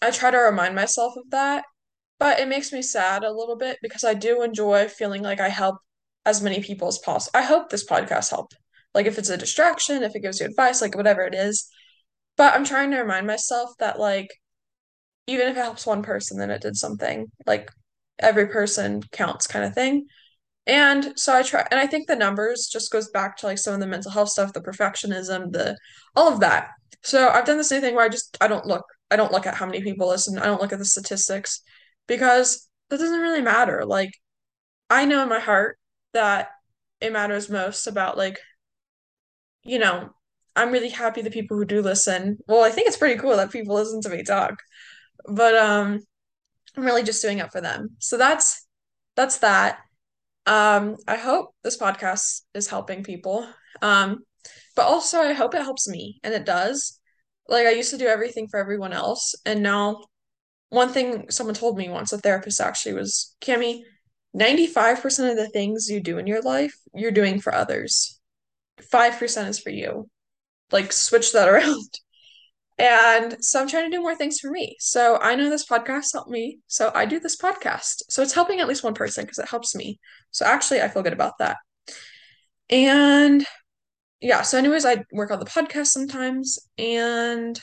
I 0.03 0.11
try 0.11 0.31
to 0.31 0.39
remind 0.39 0.75
myself 0.75 1.15
of 1.17 1.31
that. 1.31 1.65
But 2.19 2.41
it 2.41 2.49
makes 2.49 2.73
me 2.73 2.83
sad 2.83 3.23
a 3.23 3.33
little 3.33 3.57
bit 3.57 3.79
because 3.81 4.03
I 4.03 4.15
do 4.15 4.43
enjoy 4.43 4.89
feeling 4.89 5.23
like 5.23 5.41
I 5.41 5.49
help 5.49 5.77
as 6.27 6.43
many 6.43 6.61
people 6.61 6.89
as 6.89 6.99
possible. 6.99 7.39
I 7.39 7.43
hope 7.43 7.71
this 7.71 7.87
podcast 7.87 8.31
help. 8.31 8.53
Like 8.95 9.07
if 9.07 9.19
it's 9.19 9.31
a 9.31 9.37
distraction, 9.37 10.03
if 10.03 10.17
it 10.17 10.23
gives 10.23 10.41
you 10.41 10.47
advice, 10.47 10.83
like 10.83 10.97
whatever 10.97 11.23
it 11.23 11.35
is. 11.35 11.69
But 12.37 12.55
I'm 12.55 12.65
trying 12.65 12.91
to 12.91 12.99
remind 12.99 13.27
myself 13.27 13.71
that 13.79 14.01
like 14.01 14.29
even 15.29 15.47
if 15.47 15.57
it 15.57 15.61
helps 15.61 15.87
one 15.87 16.03
person, 16.03 16.39
then 16.39 16.51
it 16.51 16.63
did 16.63 16.77
something. 16.77 17.31
Like 17.47 17.71
every 18.19 18.49
person 18.49 19.03
counts 19.13 19.47
kind 19.47 19.65
of 19.65 19.75
thing. 19.75 20.07
And 20.67 21.13
so 21.17 21.35
I 21.35 21.43
try, 21.43 21.67
and 21.71 21.81
I 21.81 21.87
think 21.87 22.09
the 22.09 22.17
numbers 22.17 22.69
just 22.71 22.91
goes 22.91 23.09
back 23.11 23.37
to 23.39 23.47
like 23.47 23.59
some 23.59 23.75
of 23.75 23.81
the 23.81 23.87
mental 23.87 24.11
health 24.11 24.31
stuff, 24.31 24.53
the 24.53 24.61
perfectionism, 24.61 25.53
the 25.53 25.77
all 26.17 26.33
of 26.33 26.41
that. 26.41 26.69
So 27.03 27.29
I've 27.29 27.45
done 27.45 27.59
the 27.59 27.65
same 27.65 27.81
thing 27.81 27.95
where 27.95 28.05
I 28.05 28.09
just 28.09 28.37
I 28.41 28.49
don't 28.49 28.67
look, 28.67 28.85
I 29.11 29.17
don't 29.17 29.33
look 29.33 29.47
at 29.47 29.55
how 29.55 29.67
many 29.67 29.83
people 29.83 30.09
listen, 30.09 30.39
I 30.39 30.47
don't 30.47 30.61
look 30.61 30.73
at 30.73 30.79
the 30.79 30.85
statistics 30.85 31.63
because 32.07 32.69
that 32.91 32.99
doesn't 32.99 33.21
really 33.21 33.43
matter. 33.43 33.85
Like 33.85 34.11
I 34.91 35.05
know 35.05 35.23
in 35.23 35.29
my 35.29 35.41
heart 35.41 35.79
that 36.15 36.49
it 37.01 37.13
matters 37.13 37.49
most 37.49 37.87
about 37.87 38.17
like, 38.17 38.39
you 39.63 39.79
know, 39.79 40.11
I'm 40.57 40.73
really 40.73 40.89
happy 40.89 41.23
the 41.23 41.31
people 41.31 41.57
who 41.57 41.65
do 41.65 41.83
listen. 41.83 42.39
Well, 42.49 42.65
I 42.65 42.71
think 42.71 42.89
it's 42.89 42.97
pretty 42.97 43.21
cool 43.21 43.37
that 43.37 43.53
people 43.53 43.77
listen 43.77 44.01
to 44.03 44.09
me 44.09 44.23
talk. 44.23 44.55
But 45.27 45.55
um 45.57 46.01
I'm 46.77 46.85
really 46.85 47.03
just 47.03 47.23
doing 47.23 47.39
it 47.39 47.51
for 47.51 47.61
them. 47.61 47.91
So 47.99 48.17
that's 48.17 48.67
that's 49.17 49.39
that. 49.39 49.81
Um, 50.47 50.97
I 51.07 51.17
hope 51.17 51.55
this 51.63 51.77
podcast 51.77 52.43
is 52.55 52.69
helping 52.69 53.03
people. 53.03 53.47
Um, 53.83 54.21
but 54.77 54.87
also 54.87 55.19
I 55.19 55.33
hope 55.33 55.55
it 55.55 55.63
helps 55.63 55.89
me, 55.89 56.21
and 56.23 56.33
it 56.33 56.47
does. 56.47 57.01
Like 57.49 57.67
I 57.67 57.71
used 57.71 57.91
to 57.91 57.99
do 57.99 58.07
everything 58.07 58.49
for 58.49 58.59
everyone 58.59 58.93
else, 58.93 59.35
and 59.45 59.63
now 59.63 60.05
one 60.71 60.91
thing 60.91 61.31
someone 61.31 61.55
told 61.55 61.79
me 61.79 61.89
once, 61.89 62.13
a 62.13 62.19
therapist 62.19 62.61
actually 62.61 62.95
was, 62.95 63.35
Cami, 63.41 63.81
95% 64.35 65.31
of 65.31 65.37
the 65.37 65.49
things 65.49 65.89
you 65.89 66.01
do 66.01 66.19
in 66.19 66.27
your 66.27 66.43
life, 66.43 66.75
you're 66.95 67.11
doing 67.11 67.41
for 67.41 67.55
others. 67.55 68.21
5% 68.93 69.49
is 69.49 69.59
for 69.59 69.71
you. 69.71 70.09
Like 70.71 70.93
switch 70.93 71.33
that 71.33 71.49
around. 71.49 71.89
And 72.79 73.37
so 73.41 73.61
I'm 73.61 73.69
trying 73.69 73.91
to 73.91 73.97
do 73.97 74.03
more 74.03 74.15
things 74.15 74.39
for 74.39 74.51
me. 74.51 74.77
So 74.79 75.19
I 75.21 75.35
know 75.35 75.51
this 75.51 75.67
podcast 75.67 76.13
helped 76.13 76.31
me. 76.31 76.61
So 76.69 76.93
I 76.95 77.07
do 77.07 77.19
this 77.19 77.37
podcast. 77.37 78.03
So 78.09 78.23
it's 78.23 78.35
helping 78.35 78.61
at 78.61 78.69
least 78.69 78.85
one 78.85 78.95
person 78.95 79.25
because 79.25 79.39
it 79.39 79.49
helps 79.49 79.75
me. 79.75 79.99
So 80.31 80.47
actually, 80.47 80.81
I 80.81 80.89
feel 80.89 81.03
good 81.03 81.13
about 81.13 81.39
that. 81.41 81.57
And 82.71 83.45
yeah, 84.21 84.43
so, 84.43 84.59
anyways, 84.59 84.85
I 84.85 85.05
work 85.13 85.31
on 85.31 85.39
the 85.39 85.47
podcast 85.47 85.87
sometimes. 85.87 86.59
And 86.77 87.59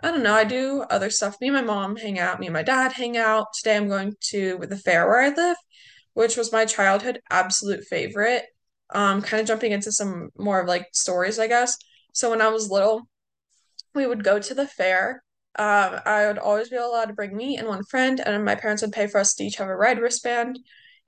I 0.00 0.10
don't 0.10 0.22
know, 0.22 0.34
I 0.34 0.44
do 0.44 0.84
other 0.90 1.10
stuff. 1.10 1.40
Me 1.40 1.48
and 1.48 1.56
my 1.56 1.62
mom 1.62 1.96
hang 1.96 2.18
out. 2.18 2.40
Me 2.40 2.46
and 2.46 2.54
my 2.54 2.62
dad 2.62 2.92
hang 2.92 3.16
out. 3.16 3.46
Today 3.54 3.76
I'm 3.76 3.88
going 3.88 4.14
to 4.30 4.58
the 4.68 4.76
fair 4.76 5.06
where 5.06 5.22
I 5.22 5.28
live, 5.28 5.56
which 6.14 6.36
was 6.36 6.52
my 6.52 6.64
childhood 6.64 7.20
absolute 7.30 7.84
favorite. 7.84 8.44
Um, 8.90 9.22
kind 9.22 9.40
of 9.40 9.46
jumping 9.46 9.72
into 9.72 9.92
some 9.92 10.30
more 10.36 10.60
of 10.60 10.68
like 10.68 10.88
stories, 10.92 11.38
I 11.38 11.46
guess. 11.46 11.78
So 12.12 12.30
when 12.30 12.42
I 12.42 12.48
was 12.48 12.70
little, 12.70 13.08
we 13.94 14.06
would 14.06 14.24
go 14.24 14.38
to 14.38 14.54
the 14.54 14.66
fair. 14.66 15.22
Um, 15.58 16.00
I 16.04 16.26
would 16.26 16.38
always 16.38 16.68
be 16.68 16.76
allowed 16.76 17.06
to 17.06 17.14
bring 17.14 17.36
me 17.36 17.56
and 17.56 17.68
one 17.68 17.84
friend, 17.84 18.20
and 18.20 18.44
my 18.44 18.54
parents 18.54 18.82
would 18.82 18.92
pay 18.92 19.06
for 19.06 19.18
us 19.18 19.34
to 19.34 19.44
each 19.44 19.56
have 19.56 19.68
a 19.68 19.76
ride 19.76 20.00
wristband. 20.00 20.58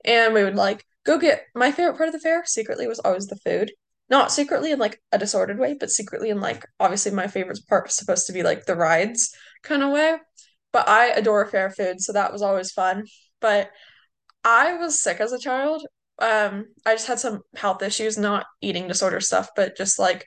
And 0.05 0.33
we 0.33 0.43
would 0.43 0.55
like 0.55 0.85
go 1.05 1.19
get 1.19 1.43
my 1.53 1.71
favorite 1.71 1.97
part 1.97 2.09
of 2.09 2.13
the 2.13 2.19
fair 2.19 2.43
secretly 2.45 2.87
was 2.87 2.99
always 2.99 3.27
the 3.27 3.37
food. 3.37 3.71
Not 4.09 4.31
secretly 4.31 4.71
in 4.71 4.79
like 4.79 5.01
a 5.11 5.17
disordered 5.17 5.57
way, 5.57 5.75
but 5.79 5.89
secretly 5.89 6.29
in 6.29 6.39
like 6.39 6.65
obviously 6.79 7.11
my 7.11 7.27
favorite 7.27 7.59
part 7.67 7.87
was 7.87 7.95
supposed 7.95 8.27
to 8.27 8.33
be 8.33 8.43
like 8.43 8.65
the 8.65 8.75
rides 8.75 9.35
kind 9.63 9.81
of 9.81 9.91
way. 9.91 10.17
But 10.71 10.87
I 10.87 11.07
adore 11.07 11.45
fair 11.47 11.69
food, 11.71 12.01
so 12.01 12.13
that 12.13 12.31
was 12.31 12.41
always 12.41 12.71
fun. 12.71 13.05
But 13.41 13.71
I 14.43 14.73
was 14.75 15.01
sick 15.01 15.19
as 15.19 15.31
a 15.31 15.39
child. 15.39 15.85
Um, 16.19 16.67
I 16.85 16.93
just 16.93 17.07
had 17.07 17.19
some 17.19 17.41
health 17.55 17.81
issues, 17.81 18.17
not 18.17 18.45
eating 18.61 18.87
disorder 18.87 19.19
stuff, 19.19 19.49
but 19.55 19.75
just 19.75 19.97
like 19.99 20.25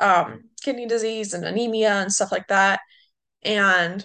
um, 0.00 0.44
kidney 0.62 0.86
disease 0.86 1.32
and 1.32 1.44
anemia 1.44 1.92
and 1.92 2.12
stuff 2.12 2.32
like 2.32 2.48
that. 2.48 2.80
And 3.42 4.04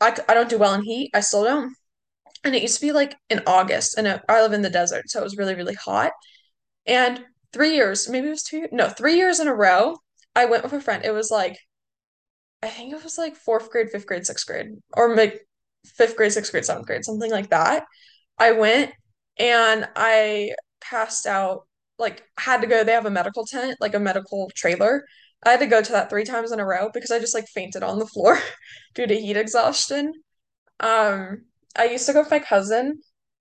I, 0.00 0.16
I 0.28 0.34
don't 0.34 0.50
do 0.50 0.58
well 0.58 0.74
in 0.74 0.82
heat. 0.82 1.10
I 1.14 1.20
still 1.20 1.44
don't. 1.44 1.74
And 2.44 2.54
it 2.56 2.62
used 2.62 2.80
to 2.80 2.86
be 2.86 2.92
like 2.92 3.16
in 3.30 3.42
August, 3.46 3.96
and 3.96 4.20
I 4.28 4.42
live 4.42 4.52
in 4.52 4.62
the 4.62 4.70
desert, 4.70 5.08
so 5.08 5.20
it 5.20 5.24
was 5.24 5.36
really, 5.36 5.54
really 5.54 5.74
hot. 5.74 6.10
And 6.86 7.24
three 7.52 7.74
years, 7.74 8.08
maybe 8.08 8.28
it 8.28 8.30
was 8.30 8.42
two, 8.42 8.68
no, 8.72 8.88
three 8.88 9.16
years 9.16 9.40
in 9.40 9.48
a 9.48 9.54
row, 9.54 9.96
I 10.34 10.46
went 10.46 10.64
with 10.64 10.72
a 10.72 10.80
friend. 10.80 11.04
It 11.04 11.12
was 11.12 11.30
like 11.30 11.56
I 12.62 12.68
think 12.68 12.92
it 12.92 13.02
was 13.02 13.18
like 13.18 13.34
fourth 13.36 13.70
grade, 13.70 13.90
fifth 13.90 14.06
grade, 14.06 14.26
sixth 14.26 14.46
grade, 14.46 14.68
or 14.94 15.16
like 15.16 15.40
fifth 15.84 16.16
grade, 16.16 16.32
sixth 16.32 16.52
grade, 16.52 16.64
seventh 16.64 16.86
grade, 16.86 17.04
something 17.04 17.30
like 17.30 17.50
that. 17.50 17.84
I 18.38 18.52
went 18.52 18.92
and 19.38 19.88
I 19.96 20.54
passed 20.80 21.26
out, 21.26 21.66
like, 21.98 22.22
had 22.38 22.60
to 22.62 22.66
go. 22.68 22.84
They 22.84 22.92
have 22.92 23.06
a 23.06 23.10
medical 23.10 23.44
tent, 23.46 23.76
like 23.80 23.94
a 23.94 24.00
medical 24.00 24.50
trailer. 24.54 25.04
I 25.44 25.50
had 25.50 25.60
to 25.60 25.66
go 25.66 25.82
to 25.82 25.92
that 25.92 26.08
three 26.08 26.24
times 26.24 26.52
in 26.52 26.60
a 26.60 26.66
row 26.66 26.90
because 26.94 27.10
I 27.10 27.18
just 27.18 27.34
like 27.34 27.46
fainted 27.48 27.82
on 27.82 27.98
the 27.98 28.06
floor 28.06 28.38
due 28.94 29.06
to 29.06 29.20
heat 29.20 29.36
exhaustion. 29.36 30.12
Um, 30.80 31.46
I 31.76 31.86
used 31.86 32.06
to 32.06 32.12
go 32.12 32.20
with 32.20 32.30
my 32.30 32.38
cousin, 32.38 33.00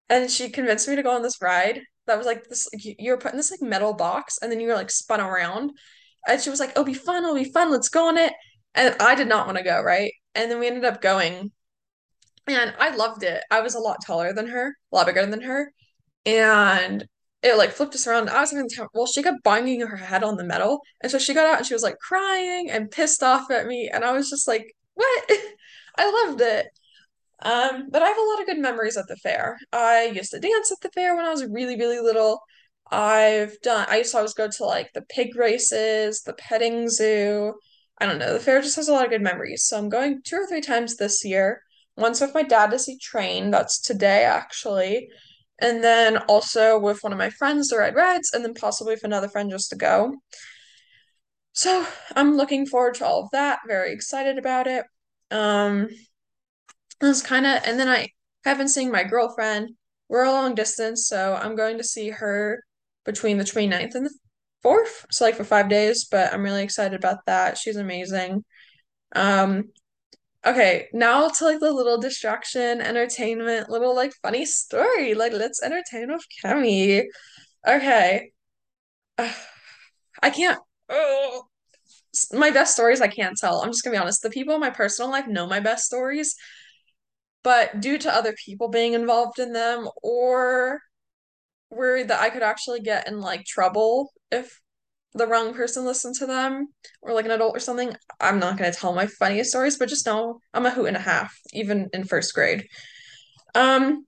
and 0.10 0.32
she 0.32 0.50
convinced 0.50 0.88
me 0.88 0.96
to 0.96 1.04
go 1.04 1.12
on 1.12 1.22
this 1.22 1.42
ride 1.42 1.82
that 2.12 2.18
was 2.18 2.28
like 2.28 2.48
this. 2.48 2.68
You 2.74 3.12
were 3.12 3.18
put 3.18 3.32
in 3.32 3.38
this 3.38 3.52
like 3.52 3.62
metal 3.62 3.94
box, 3.94 4.38
and 4.42 4.52
then 4.52 4.60
you 4.60 4.68
were 4.68 4.76
like 4.76 4.92
spun 4.92 5.22
around. 5.22 5.72
And 6.28 6.42
she 6.42 6.50
was 6.50 6.60
like, 6.60 6.72
"It'll 6.72 6.84
be 6.84 6.94
fun. 6.94 7.24
It'll 7.24 7.36
be 7.36 7.46
fun. 7.46 7.72
Let's 7.72 7.90
go 7.90 8.10
on 8.10 8.18
it." 8.18 8.34
And 8.76 8.96
I 9.00 9.16
did 9.16 9.28
not 9.28 9.48
want 9.48 9.58
to 9.58 9.64
go, 9.64 9.82
right? 9.82 10.12
And 10.36 10.52
then 10.52 10.60
we 10.60 10.68
ended 10.68 10.86
up 10.86 11.02
going, 11.02 11.52
and 12.48 12.74
I 12.80 12.96
loved 12.96 13.24
it. 13.24 13.44
I 13.50 13.62
was 13.62 13.76
a 13.76 13.80
lot 13.80 13.98
taller 14.06 14.34
than 14.34 14.48
her, 14.48 14.76
a 14.92 14.96
lot 14.96 15.06
bigger 15.08 15.26
than 15.26 15.42
her, 15.42 15.72
and 16.26 17.06
it 17.44 17.58
like 17.58 17.72
flipped 17.72 17.96
us 17.96 18.08
around. 18.08 18.30
I 18.30 18.42
was 18.42 18.54
in 18.54 18.60
the. 18.60 18.88
Well, 18.94 19.08
she 19.08 19.24
kept 19.24 19.44
banging 19.44 19.82
her 19.82 19.98
head 19.98 20.24
on 20.24 20.38
the 20.38 20.44
metal, 20.44 20.82
and 21.02 21.12
so 21.12 21.18
she 21.20 21.34
got 21.34 21.48
out 21.48 21.58
and 21.60 21.66
she 21.66 21.74
was 21.74 21.84
like 21.84 21.98
crying 22.00 22.70
and 22.70 22.92
pissed 22.92 23.24
off 23.24 23.50
at 23.52 23.68
me, 23.68 23.90
and 23.92 24.04
I 24.06 24.12
was 24.12 24.30
just 24.30 24.48
like, 24.48 24.76
"What?" 24.96 25.32
I 25.98 26.26
loved 26.28 26.42
it. 26.42 26.68
Um, 27.42 27.88
but 27.90 28.02
I 28.02 28.08
have 28.08 28.18
a 28.18 28.30
lot 28.30 28.42
of 28.42 28.46
good 28.46 28.60
memories 28.60 28.98
at 28.98 29.08
the 29.08 29.16
fair. 29.18 29.58
I 29.74 30.12
used 30.14 30.32
to 30.32 30.40
dance 30.40 30.72
at 30.72 30.80
the 30.82 30.90
fair 30.90 31.16
when 31.16 31.26
I 31.26 31.32
was 31.32 31.46
really, 31.46 31.78
really 31.78 32.00
little. 32.00 32.40
I've 32.92 33.60
done, 33.62 33.88
I 33.90 34.00
used 34.00 34.12
to 34.12 34.18
always 34.18 34.34
go 34.34 34.48
to 34.48 34.66
like 34.66 34.92
the 34.94 35.02
pig 35.04 35.36
races, 35.36 36.22
the 36.22 36.34
petting 36.34 36.90
zoo. 36.90 37.54
I 38.00 38.06
don't 38.06 38.20
know, 38.20 38.34
the 38.34 38.40
fair 38.40 38.62
just 38.62 38.76
has 38.76 38.90
a 38.90 38.94
lot 38.94 39.06
of 39.06 39.12
good 39.12 39.22
memories. 39.22 39.66
So 39.66 39.78
I'm 39.78 39.90
going 39.90 40.22
two 40.24 40.36
or 40.36 40.48
three 40.48 40.62
times 40.62 40.98
this 40.98 41.24
year. 41.24 41.62
Once 41.98 42.22
with 42.22 42.34
my 42.34 42.44
dad 42.44 42.72
to 42.72 42.80
see 42.80 42.98
Train, 42.98 43.52
that's 43.52 43.80
today 43.80 44.24
actually. 44.24 45.10
And 45.60 45.84
then 45.84 46.18
also 46.18 46.80
with 46.80 47.04
one 47.04 47.12
of 47.12 47.20
my 47.20 47.30
friends 47.30 47.70
to 47.70 47.78
ride 47.78 47.96
rides, 47.96 48.32
and 48.34 48.44
then 48.44 48.56
possibly 48.56 48.96
with 48.96 49.04
another 49.04 49.30
friend 49.30 49.52
just 49.52 49.70
to 49.70 49.76
go. 49.76 50.16
So 51.54 51.86
I'm 52.16 52.36
looking 52.36 52.66
forward 52.66 52.96
to 52.96 53.06
all 53.06 53.24
of 53.24 53.30
that, 53.32 53.60
very 53.68 53.94
excited 53.94 54.38
about 54.38 54.68
it. 54.68 54.86
Um, 55.30 55.90
it 57.02 57.06
was 57.06 57.22
kind 57.22 57.46
of, 57.46 57.62
and 57.66 57.80
then 57.80 57.88
I 57.88 58.10
have 58.46 58.58
been 58.58 58.68
seeing 58.70 58.92
my 58.92 59.04
girlfriend. 59.04 59.72
We're 60.10 60.26
a 60.26 60.32
long 60.32 60.56
distance, 60.56 61.08
so 61.08 61.36
I'm 61.36 61.56
going 61.56 61.78
to 61.78 61.84
see 61.84 62.10
her 62.10 62.64
between 63.06 63.38
the 63.38 63.44
29th 63.44 63.96
and 63.96 64.06
the 64.06 64.14
4th, 64.64 65.06
so 65.10 65.26
like 65.26 65.36
for 65.36 65.44
five 65.44 65.70
days, 65.70 66.06
but 66.06 66.34
I'm 66.34 66.44
really 66.44 66.64
excited 66.64 66.96
about 66.96 67.26
that. 67.26 67.58
She's 67.58 67.78
amazing. 67.78 68.44
Um, 69.16 69.72
okay, 70.46 70.88
now 70.94 71.30
to 71.30 71.46
like 71.46 71.60
the 71.60 71.72
little 71.72 72.00
distraction, 72.00 72.82
entertainment, 72.82 73.70
little 73.70 73.96
like 73.96 74.14
funny 74.22 74.46
story. 74.46 75.14
Like, 75.14 75.34
let's 75.34 75.64
entertain 75.64 76.12
with 76.12 76.26
Cami. 76.44 77.06
Okay. 77.68 78.32
Ugh, 79.18 79.36
I 80.24 80.30
can't. 80.30 80.60
Oh, 80.90 81.46
my 82.34 82.52
best 82.52 82.74
stories 82.74 83.02
I 83.02 83.08
can't 83.08 83.38
tell. 83.38 83.62
I'm 83.62 83.70
just 83.70 83.84
gonna 83.84 83.96
be 83.96 84.02
honest. 84.02 84.22
The 84.22 84.30
people 84.30 84.54
in 84.56 84.62
my 84.62 84.70
personal 84.70 85.12
life 85.12 85.28
know 85.28 85.48
my 85.48 85.60
best 85.60 85.86
stories 85.86 86.36
but 87.44 87.80
due 87.80 87.98
to 87.98 88.14
other 88.14 88.34
people 88.46 88.70
being 88.70 88.94
involved 88.94 89.40
in 89.40 89.54
them 89.54 89.88
or 90.04 90.80
worried 91.70 92.10
that 92.10 92.22
I 92.22 92.30
could 92.30 92.44
actually 92.44 92.82
get 92.82 93.08
in 93.08 93.20
like 93.20 93.46
trouble 93.46 94.12
if 94.32 94.60
the 95.14 95.28
wrong 95.28 95.54
person 95.54 95.86
listened 95.86 96.16
to 96.16 96.26
them 96.26 96.68
or 97.02 97.14
like 97.14 97.26
an 97.26 97.32
adult 97.32 97.56
or 97.56 97.60
something, 97.60 97.96
I'm 98.20 98.40
not 98.40 98.58
going 98.58 98.72
to 98.72 98.78
tell 98.78 98.94
my 98.94 99.08
funniest 99.08 99.50
stories, 99.50 99.78
but 99.78 99.90
just 99.90 100.06
know 100.06 100.40
I'm 100.54 100.66
a 100.66 100.72
hoot 100.72 100.88
and 100.88 100.98
a 100.98 101.02
half, 101.02 101.38
even 101.54 101.90
in 101.94 102.06
first 102.06 102.34
grade. 102.34 102.66
Um, 103.56 104.06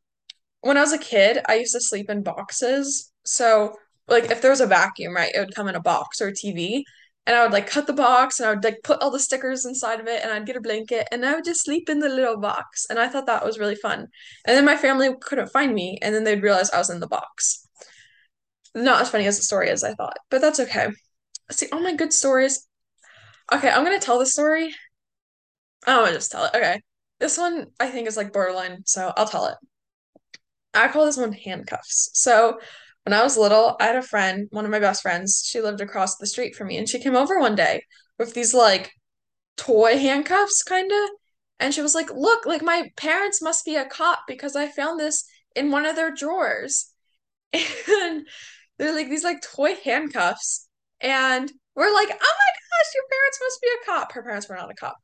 when 0.62 0.78
I 0.78 0.82
was 0.82 0.94
a 0.94 0.98
kid, 0.98 1.40
I 1.48 1.56
used 1.56 1.74
to 1.74 1.82
sleep 1.82 2.10
in 2.10 2.24
boxes. 2.24 3.12
So, 3.26 3.76
like, 4.08 4.32
if 4.32 4.42
there 4.42 4.52
was 4.52 4.62
a 4.62 4.68
vacuum, 4.68 5.14
right, 5.14 5.34
it 5.34 5.40
would 5.40 5.56
come 5.56 5.68
in 5.68 5.76
a 5.76 5.82
box 5.82 6.22
or 6.22 6.28
a 6.30 6.34
TV. 6.34 6.84
And 7.26 7.38
I 7.38 7.44
would 7.44 7.54
like 7.54 7.68
cut 7.68 7.88
the 7.88 7.94
box 7.94 8.40
and 8.40 8.48
I 8.48 8.54
would 8.54 8.64
like 8.64 8.80
put 8.84 9.02
all 9.02 9.10
the 9.10 9.20
stickers 9.20 9.66
inside 9.66 10.02
of 10.02 10.08
it 10.08 10.22
and 10.24 10.32
I'd 10.32 10.46
get 10.46 10.58
a 10.58 10.62
blanket 10.62 11.08
and 11.12 11.26
I 11.26 11.36
would 11.36 11.46
just 11.46 11.64
sleep 11.64 11.90
in 11.90 12.00
the 12.00 12.10
little 12.10 12.38
box. 12.38 12.86
And 12.90 13.00
I 13.00 13.08
thought 13.08 13.28
that 13.28 13.46
was 13.46 13.58
really 13.58 13.76
fun. 13.76 14.00
And 14.46 14.58
then 14.58 14.66
my 14.66 14.76
family 14.76 15.10
couldn't 15.22 15.52
find 15.52 15.74
me 15.74 15.98
and 16.02 16.14
then 16.14 16.26
they'd 16.26 16.44
realize 16.44 16.70
I 16.72 16.80
was 16.80 16.90
in 16.90 17.00
the 17.00 17.08
box. 17.08 17.66
Not 18.76 19.02
as 19.02 19.10
funny 19.10 19.26
as 19.26 19.38
the 19.38 19.44
story 19.44 19.70
as 19.70 19.84
I 19.84 19.94
thought, 19.94 20.18
but 20.30 20.42
that's 20.42 20.60
okay. 20.60 20.90
See, 21.52 21.68
all 21.72 21.82
my 21.82 21.96
good 21.96 22.12
stories. 22.12 22.68
Okay, 23.54 23.70
I'm 23.70 23.84
gonna 23.84 24.00
tell 24.00 24.20
the 24.20 24.26
story. 24.26 24.74
I'm 25.86 26.04
gonna 26.04 26.14
just 26.14 26.32
tell 26.32 26.46
it. 26.46 26.56
Okay. 26.56 26.82
This 27.20 27.38
one 27.38 27.68
I 27.80 27.90
think 27.90 28.08
is 28.08 28.18
like 28.18 28.34
borderline, 28.34 28.84
so 28.86 29.14
I'll 29.16 29.28
tell 29.28 29.46
it. 29.48 29.56
I 30.74 30.88
call 30.88 31.06
this 31.06 31.18
one 31.18 31.32
handcuffs. 31.32 32.10
So 32.14 32.60
when 33.04 33.14
I 33.14 33.24
was 33.24 33.38
little, 33.38 33.76
I 33.80 33.86
had 33.86 33.96
a 33.96 34.02
friend, 34.02 34.48
one 34.52 34.66
of 34.66 34.72
my 34.72 34.80
best 34.80 35.02
friends. 35.02 35.44
She 35.46 35.62
lived 35.62 35.82
across 35.82 36.18
the 36.18 36.28
street 36.28 36.56
from 36.56 36.68
me, 36.68 36.78
and 36.78 36.88
she 36.88 37.00
came 37.00 37.16
over 37.16 37.40
one 37.40 37.56
day 37.56 37.84
with 38.18 38.34
these 38.34 38.54
like 38.54 38.92
toy 39.58 39.98
handcuffs, 39.98 40.64
kind 40.64 40.92
of. 40.92 41.10
And 41.60 41.74
she 41.74 41.82
was 41.82 41.96
like, 41.96 42.10
Look, 42.14 42.46
like 42.46 42.62
my 42.62 42.90
parents 42.98 43.42
must 43.42 43.66
be 43.66 43.76
a 43.76 43.86
cop 43.86 44.20
because 44.28 44.56
I 44.56 44.68
found 44.70 45.00
this 45.00 45.26
in 45.56 45.72
one 45.72 45.86
of 45.86 45.96
their 45.96 46.12
drawers. 46.12 46.90
And 47.54 48.26
they're 48.80 48.96
like 48.96 49.10
these 49.10 49.24
like 49.24 49.42
toy 49.42 49.76
handcuffs. 49.84 50.68
And 51.00 51.52
we're 51.76 51.94
like, 51.94 52.10
Oh 52.10 52.12
my 52.12 52.18
gosh, 52.18 52.94
your 52.96 53.04
parents 53.10 53.40
must 53.42 53.62
be 53.62 53.68
a 53.68 53.86
cop. 53.86 54.12
Her 54.14 54.24
parents 54.24 54.50
were 54.50 54.56
not 54.56 54.72
a 54.72 54.76
cop. 54.76 54.98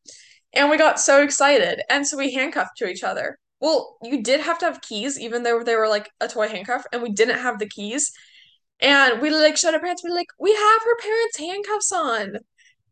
And 0.53 0.69
we 0.69 0.77
got 0.77 0.99
so 0.99 1.21
excited. 1.21 1.81
And 1.89 2.07
so 2.07 2.17
we 2.17 2.33
handcuffed 2.33 2.77
to 2.77 2.89
each 2.89 3.03
other. 3.03 3.37
Well, 3.59 3.97
you 4.01 4.23
did 4.23 4.39
have 4.41 4.59
to 4.59 4.65
have 4.65 4.81
keys, 4.81 5.19
even 5.19 5.43
though 5.43 5.63
they 5.63 5.75
were 5.75 5.87
like 5.87 6.09
a 6.21 6.27
toy 6.27 6.47
handcuff, 6.47 6.85
and 6.93 7.01
we 7.01 7.11
didn't 7.11 7.39
have 7.39 7.59
the 7.59 7.67
keys. 7.67 8.11
And 8.79 9.21
we 9.21 9.29
like 9.29 9.57
showed 9.57 9.73
our 9.73 9.79
parents, 9.81 10.03
we 10.03 10.11
like, 10.11 10.27
we 10.39 10.53
have 10.53 10.81
her 10.83 10.97
parents' 11.01 11.37
handcuffs 11.37 11.91
on. 11.91 12.37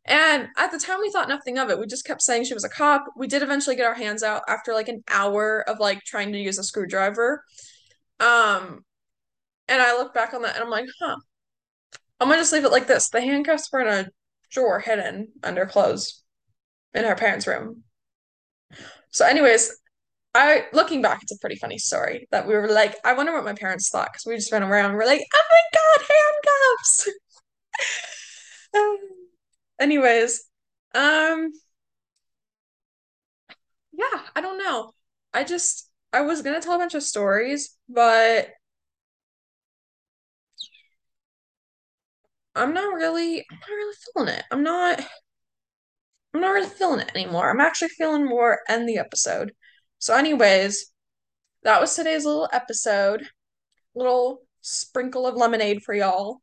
And 0.06 0.48
at 0.58 0.72
the 0.72 0.80
time, 0.80 1.00
we 1.02 1.12
thought 1.12 1.30
nothing 1.30 1.58
of 1.58 1.70
it. 1.70 1.80
We 1.80 1.86
just 1.86 2.06
kept 2.06 2.22
saying 2.22 2.46
she 2.46 2.54
was 2.54 2.64
a 2.64 2.70
cop. 2.70 3.06
We 3.18 3.28
did 3.28 3.44
eventually 3.44 3.76
get 3.76 3.86
our 3.86 3.94
hands 3.94 4.24
out 4.24 4.42
after 4.48 4.74
like 4.74 4.88
an 4.88 5.04
hour 5.10 5.64
of 5.70 5.80
like 5.80 6.02
trying 6.04 6.32
to 6.34 6.40
use 6.40 6.58
a 6.58 6.64
screwdriver. 6.64 7.44
Um, 8.20 8.86
and 9.68 9.82
I 9.82 9.98
look 9.98 10.14
back 10.14 10.34
on 10.34 10.42
that 10.44 10.56
and 10.56 10.64
I'm 10.64 10.70
like, 10.70 10.88
huh, 11.02 11.18
I'm 12.20 12.30
gonna 12.30 12.42
just 12.42 12.54
leave 12.54 12.66
it 12.66 12.72
like 12.72 12.88
this. 12.88 13.10
The 13.10 13.22
handcuffs 13.22 13.70
were 13.72 13.82
in 13.82 13.88
a 13.88 14.10
drawer 14.50 14.80
hidden 14.80 15.30
under 15.44 15.66
clothes 15.66 16.24
in 16.94 17.04
her 17.04 17.16
parents' 17.16 17.48
room. 17.48 17.84
So, 19.12 19.26
anyways, 19.26 19.72
I 20.38 20.66
looking 20.72 21.02
back, 21.02 21.24
it's 21.24 21.32
a 21.32 21.40
pretty 21.40 21.56
funny 21.56 21.80
story 21.80 22.28
that 22.32 22.48
we 22.48 22.54
were 22.54 22.70
like, 22.70 22.96
I 23.04 23.14
wonder 23.14 23.34
what 23.34 23.44
my 23.44 23.54
parents 23.54 23.90
thought 23.90 24.10
because 24.14 24.26
we 24.26 24.36
just 24.36 24.52
ran 24.52 24.64
around 24.64 24.94
we're 24.96 25.06
like, 25.06 25.22
oh 25.34 25.44
my 25.52 25.80
God, 25.80 26.08
handcuffs. 26.10 27.10
um, 28.76 28.98
anyways, 29.80 30.44
um, 30.96 31.52
yeah, 33.94 34.22
I 34.36 34.42
don't 34.42 34.58
know. 34.60 34.92
I 35.34 35.44
just 35.44 35.90
I 36.14 36.22
was 36.22 36.42
gonna 36.42 36.62
tell 36.62 36.76
a 36.76 36.80
bunch 36.80 36.94
of 36.96 37.04
stories, 37.04 37.76
but 37.90 38.50
I'm 42.56 42.74
not 42.74 42.94
really 42.94 43.46
I'm 43.50 43.58
not 43.60 43.70
really 43.70 43.96
feeling 44.14 44.30
it. 44.30 44.44
I'm 44.52 44.64
not 44.64 45.06
I'm 46.34 46.42
not 46.42 46.52
really 46.52 46.70
feeling 46.70 47.00
it 47.02 47.12
anymore. 47.16 47.50
I'm 47.50 47.60
actually 47.62 47.90
feeling 47.90 48.26
more 48.26 48.60
end 48.70 48.88
the 48.88 48.98
episode. 48.98 49.52
So, 50.00 50.16
anyways, 50.16 50.92
that 51.64 51.82
was 51.82 51.96
today's 51.96 52.26
little 52.26 52.50
episode. 52.52 53.24
Little 53.96 54.42
sprinkle 54.62 55.26
of 55.26 55.36
lemonade 55.36 55.82
for 55.84 55.94
y'all. 55.94 56.42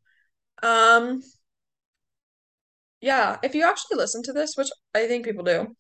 Um, 0.63 1.23
yeah, 3.01 3.37
if 3.43 3.55
you 3.55 3.65
actually 3.65 3.99
listen 3.99 4.23
to 4.25 4.33
this, 4.33 4.57
which 4.57 4.69
I 4.95 5.07
think 5.07 5.25
people 5.25 5.45
do, 5.45 5.77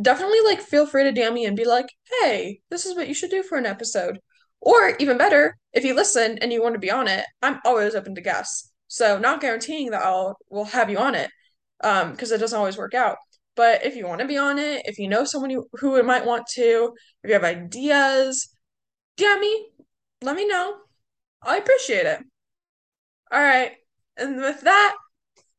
definitely 0.00 0.40
like 0.44 0.60
feel 0.60 0.86
free 0.86 1.04
to 1.04 1.12
DM 1.12 1.34
me 1.34 1.46
and 1.46 1.56
be 1.56 1.64
like, 1.64 1.86
hey, 2.20 2.60
this 2.70 2.86
is 2.86 2.96
what 2.96 3.08
you 3.08 3.14
should 3.14 3.30
do 3.30 3.42
for 3.42 3.56
an 3.56 3.66
episode. 3.66 4.18
Or 4.60 4.96
even 4.98 5.18
better, 5.18 5.56
if 5.72 5.84
you 5.84 5.94
listen 5.94 6.38
and 6.38 6.52
you 6.52 6.62
want 6.62 6.74
to 6.74 6.80
be 6.80 6.90
on 6.90 7.08
it, 7.08 7.24
I'm 7.42 7.60
always 7.64 7.94
open 7.94 8.14
to 8.16 8.20
guests. 8.20 8.72
So 8.88 9.18
not 9.18 9.40
guaranteeing 9.40 9.90
that 9.90 10.02
I'll 10.02 10.36
will 10.50 10.64
have 10.64 10.90
you 10.90 10.98
on 10.98 11.14
it, 11.14 11.30
um, 11.84 12.12
because 12.12 12.32
it 12.32 12.38
doesn't 12.38 12.58
always 12.58 12.76
work 12.76 12.94
out. 12.94 13.16
But 13.56 13.84
if 13.84 13.96
you 13.96 14.06
want 14.06 14.20
to 14.20 14.26
be 14.26 14.38
on 14.38 14.58
it, 14.58 14.82
if 14.86 14.98
you 14.98 15.08
know 15.08 15.24
someone 15.24 15.50
who, 15.50 15.66
who 15.74 16.02
might 16.02 16.26
want 16.26 16.46
to, 16.54 16.92
if 17.24 17.28
you 17.28 17.34
have 17.34 17.44
ideas, 17.44 18.48
DM 19.16 19.40
me, 19.40 19.68
let 20.22 20.36
me 20.36 20.46
know. 20.46 20.76
I 21.42 21.56
appreciate 21.58 22.06
it. 22.06 22.20
All 23.30 23.40
right. 23.40 23.72
And 24.16 24.36
with 24.40 24.60
that, 24.62 24.96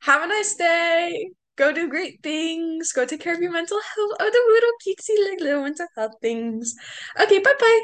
have 0.02 0.24
a 0.24 0.28
nice 0.28 0.56
day. 0.56 1.32
Go 1.58 1.74
do 1.74 1.90
great 1.90 2.22
things. 2.24 2.94
Go 2.94 3.06
take 3.06 3.22
care 3.22 3.34
of 3.36 3.42
your 3.42 3.52
mental 3.52 3.80
health. 3.80 4.12
Oh, 4.20 4.32
the 4.32 4.54
little 4.54 4.72
cutesy 4.86 5.30
like 5.32 5.42
little 5.42 5.64
mental 5.64 5.88
health 5.96 6.14
things. 6.22 6.76
Okay, 7.20 7.40
bye 7.40 7.54
bye. 7.60 7.82